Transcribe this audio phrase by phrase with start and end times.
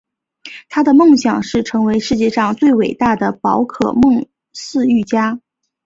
[0.67, 5.39] 他的梦想是成为世界上最伟大的宝可梦饲育家。